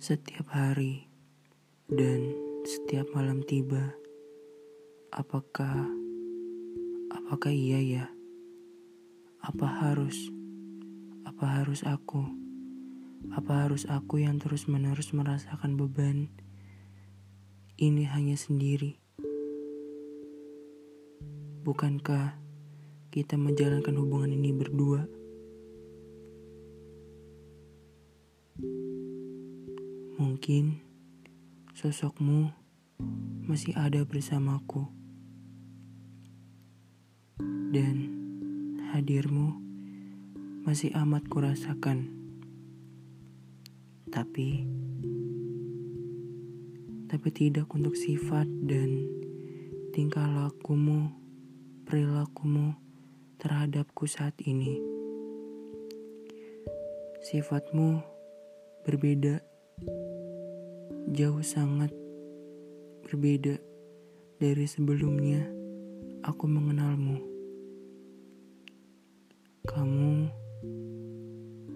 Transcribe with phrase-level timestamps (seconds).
[0.00, 1.04] Setiap hari
[1.84, 2.32] dan
[2.64, 3.92] setiap malam tiba,
[5.12, 5.92] apakah
[7.12, 8.06] apakah iya ya?
[9.44, 10.32] Apa harus
[11.28, 12.24] apa harus aku?
[13.36, 16.32] Apa harus aku yang terus-menerus merasakan beban
[17.76, 18.96] ini hanya sendiri?
[21.60, 22.40] Bukankah
[23.12, 25.19] kita menjalankan hubungan ini berdua?
[30.20, 30.76] Mungkin
[31.72, 32.52] sosokmu
[33.48, 34.84] masih ada bersamaku,
[37.72, 38.04] dan
[38.92, 39.56] hadirmu
[40.68, 42.12] masih amat kurasakan.
[44.12, 44.68] Tapi,
[47.08, 49.08] tapi tidak untuk sifat dan
[49.96, 51.16] tingkah lakumu,
[51.88, 52.76] perilakumu
[53.40, 54.84] terhadapku saat ini.
[57.24, 58.04] Sifatmu
[58.84, 59.49] berbeda
[61.10, 61.90] jauh sangat
[63.04, 63.58] berbeda
[64.38, 65.42] dari sebelumnya
[66.22, 67.18] aku mengenalmu.
[69.66, 70.12] Kamu,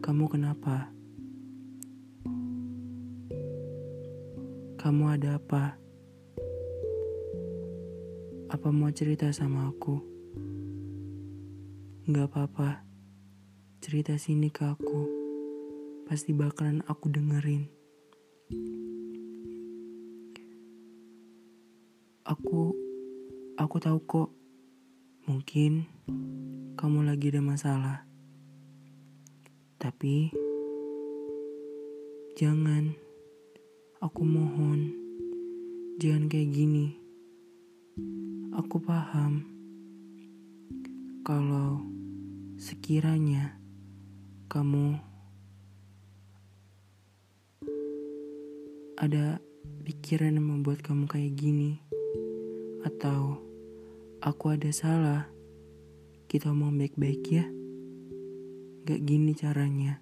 [0.00, 0.88] kamu kenapa?
[4.78, 5.74] Kamu ada apa?
[8.54, 9.98] Apa mau cerita sama aku?
[12.06, 12.84] Gak apa-apa,
[13.82, 15.08] cerita sini ke aku.
[16.04, 17.73] Pasti bakalan aku dengerin.
[22.28, 22.76] Aku,
[23.56, 24.28] aku tahu kok.
[25.24, 25.88] Mungkin
[26.76, 28.04] kamu lagi ada masalah.
[29.80, 30.28] Tapi,
[32.36, 32.92] jangan.
[34.04, 34.92] Aku mohon,
[35.96, 37.00] jangan kayak gini.
[38.52, 39.48] Aku paham
[41.24, 41.80] kalau
[42.60, 43.56] sekiranya
[44.52, 45.13] kamu
[48.94, 49.42] ada
[49.82, 51.82] pikiran yang membuat kamu kayak gini.
[52.86, 53.42] Atau
[54.22, 55.26] aku ada salah?
[56.30, 57.46] Kita mau baik-baik ya?
[58.86, 59.98] Gak gini caranya.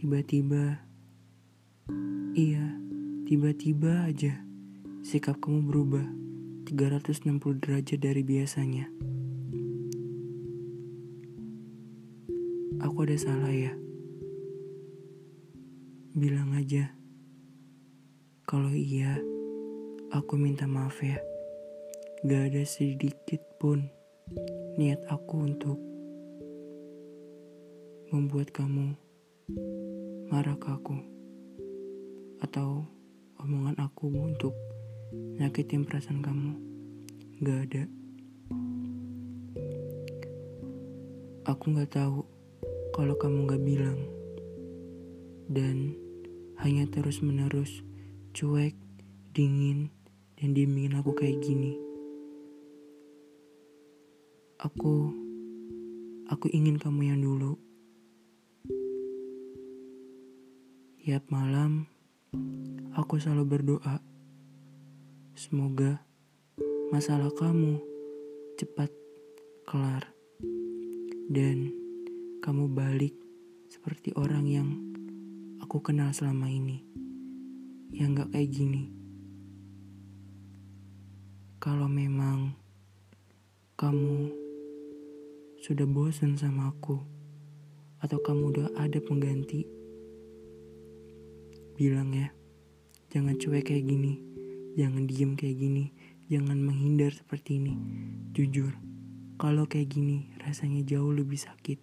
[0.00, 0.80] Tiba-tiba,
[2.32, 2.76] iya,
[3.28, 4.40] tiba-tiba aja
[5.04, 6.06] sikap kamu berubah
[6.68, 8.88] 360 derajat dari biasanya.
[12.80, 13.76] Aku ada salah ya?
[16.10, 16.90] Bilang aja.
[18.42, 19.22] Kalau iya,
[20.10, 21.22] aku minta maaf ya.
[22.26, 23.86] Gak ada sedikit pun
[24.74, 25.78] niat aku untuk
[28.10, 28.98] membuat kamu
[30.34, 30.98] marah ke aku.
[32.42, 32.90] Atau
[33.38, 34.58] omongan aku untuk
[35.38, 36.58] nyakitin perasaan kamu.
[37.38, 37.82] Gak ada.
[41.46, 42.26] Aku gak tahu
[42.90, 44.19] kalau kamu gak bilang.
[45.50, 45.98] Dan
[46.62, 47.82] hanya terus menerus
[48.30, 48.78] cuek,
[49.34, 49.90] dingin,
[50.38, 51.74] dan diemin aku kayak gini.
[54.62, 55.10] Aku,
[56.30, 57.58] aku ingin kamu yang dulu.
[61.02, 61.90] Tiap malam,
[62.94, 63.98] aku selalu berdoa.
[65.34, 65.98] Semoga
[66.94, 67.82] masalah kamu
[68.54, 68.94] cepat
[69.66, 70.06] kelar.
[71.26, 71.74] Dan
[72.38, 73.18] kamu balik
[73.66, 74.89] seperti orang yang
[75.70, 76.82] aku kenal selama ini
[77.94, 78.90] yang gak kayak gini.
[81.62, 82.58] Kalau memang
[83.78, 84.34] kamu
[85.62, 86.98] sudah bosan sama aku,
[88.02, 89.62] atau kamu udah ada pengganti,
[91.78, 92.34] bilang ya,
[93.14, 94.18] jangan cuek kayak gini,
[94.74, 95.94] jangan diem kayak gini,
[96.26, 97.78] jangan menghindar seperti ini.
[98.34, 98.74] Jujur,
[99.38, 101.78] kalau kayak gini rasanya jauh lebih sakit.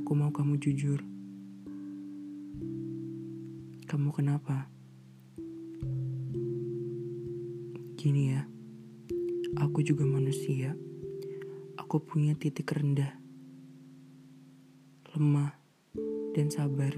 [0.00, 1.11] Aku mau kamu jujur.
[3.92, 4.72] Kamu kenapa?
[7.92, 8.40] Gini ya,
[9.60, 10.72] aku juga manusia.
[11.76, 13.12] Aku punya titik rendah,
[15.12, 15.52] lemah,
[16.32, 16.88] dan sabar.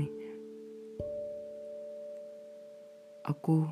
[3.27, 3.67] Aku,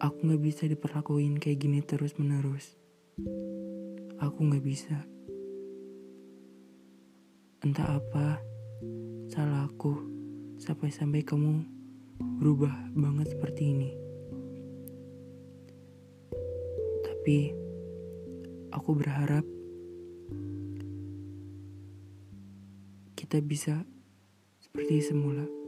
[0.00, 2.72] aku gak bisa diperlakuin kayak gini terus menerus.
[4.16, 5.04] Aku gak bisa.
[7.60, 8.40] Entah apa,
[9.28, 10.19] salah aku
[10.60, 11.64] sampai-sampai kamu
[12.20, 13.90] berubah banget seperti ini.
[17.00, 17.38] Tapi
[18.68, 19.44] aku berharap
[23.16, 23.88] kita bisa
[24.60, 25.59] seperti semula.